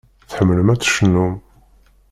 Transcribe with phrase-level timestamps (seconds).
[0.29, 1.33] Tḥemmlem ad tecnum.